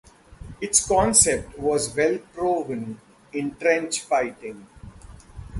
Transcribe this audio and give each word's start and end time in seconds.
Its 0.59 0.83
concept 0.87 1.59
was 1.59 1.95
well-proven 1.95 2.99
in 3.33 3.55
trench 3.57 3.99
fighting. 4.01 4.65